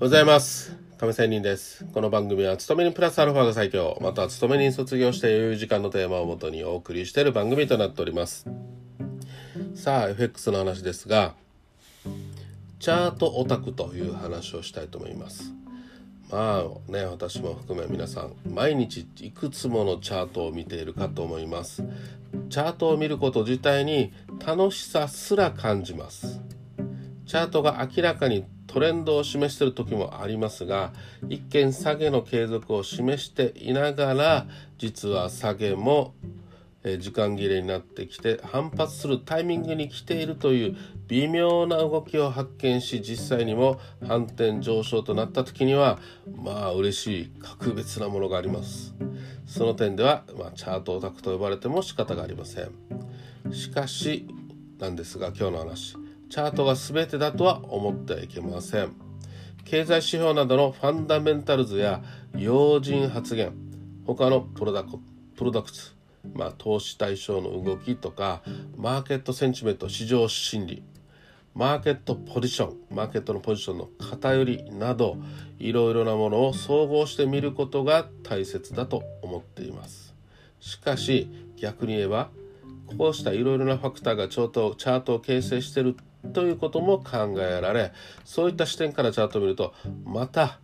[0.00, 0.74] ございます。
[0.96, 1.84] 亀仙人です。
[1.92, 8.46] この番組は、勤めにプラスアルファが最強、また勤めに卒業して余裕時間のテーマをもとにお送りしている番組となっております。
[9.74, 11.34] さあ、FX の話ですが、
[12.78, 15.52] チャートオタクという話をしたいと思います。
[16.30, 21.84] まあね、私も含め皆さん、毎日いくつものチャートを見ているかと思います。
[22.48, 24.14] チャートを見ること自体に
[24.46, 26.40] 楽しさすら感じます。
[27.26, 30.92] チャートが明らかにトレンドを示している時もありますが
[31.28, 34.46] 一見下げの継続を示していながら
[34.78, 36.14] 実は下げも
[36.84, 40.76] え時間切れになってきて反発するタイミングに来ているという
[41.08, 45.98] 微妙な動きを発見し実際にも反転上昇となった時には
[46.42, 48.94] まあ嬉しい格別なものがあります。
[49.46, 52.70] その点では、まあ、チャートオタクと呼ばれても仕方がありません。
[53.52, 54.28] しかし
[54.78, 56.09] なんですが今日の話。
[56.30, 58.92] チャートが全てだとは思ってはいけません。
[59.64, 62.02] 経済指標などのファンダメンタルズや
[62.36, 63.52] 要人発言
[64.06, 64.98] 他のプロダク
[65.36, 65.92] プロダクツ、
[66.34, 68.42] まあ、投資対象の動きとか
[68.76, 70.82] マーケットセンチメント市場心理
[71.54, 75.16] マーケットポジションマーケットのポジションの偏りなど
[75.58, 80.14] いろいろなものを総合して見ることが大切だと思っています。
[80.60, 82.30] しかし逆に言えば
[82.96, 85.96] こうしたいろいろなファクターがちょうどチャートを形成している
[86.32, 87.92] ということも考えられ
[88.24, 90.58] そういった視点からチャートを見るとまた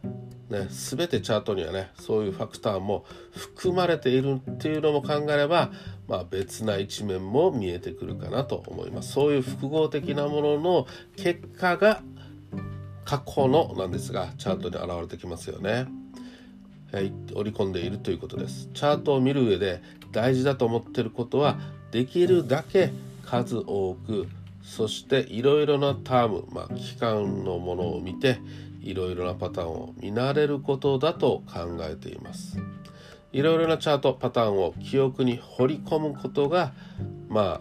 [0.50, 5.72] ね、全てチャートにはねそういうファクターも含まれているっていうのも考えれば、
[6.06, 9.12] まあ、別な一面も見えてくるかなと思います。
[9.12, 12.00] そういう複合的なものの結果が
[13.04, 15.86] 過去のなんですがチャートに現れてきますよね、
[16.92, 18.68] はい、織り込んでいるということです。
[18.72, 21.58] チャートを見る上で大事だと思ってることは
[21.90, 22.92] できるだけ
[23.24, 24.28] 数多く
[24.66, 28.40] そしていろいろなターム、まあ、期間のものを見て
[28.82, 32.58] いろいろなパターンを見慣れることだと考えています。
[33.32, 36.72] いろいろなチャートパターンを記憶に掘り込むことが
[37.28, 37.60] ま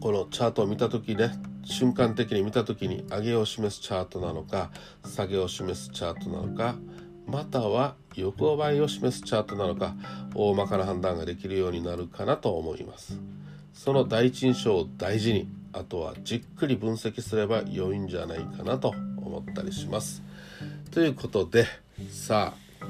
[0.00, 1.30] このチャートを見た時ね
[1.64, 4.70] 瞬間的に見た時に上げを示すチャートなのか
[5.04, 6.74] 下げを示すチャートなのか
[7.26, 9.94] または横ばいを示すチャートなのか
[10.34, 13.20] 大まかな判断ができるようになるかなと思います。
[13.72, 20.22] その第一印象を大事にあとはじっくり分析すれば良いんじゃないかなと思ったりします。
[20.90, 21.66] ということで
[22.10, 22.84] さあ、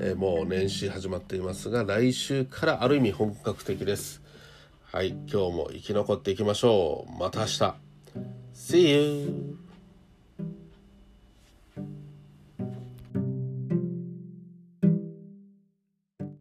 [0.00, 4.22] えもう年始始まっていますが来週からある意味本格的です。
[4.92, 7.20] はい今日も生き残っていきましょう。
[7.20, 7.74] また明日。
[8.54, 9.65] See you!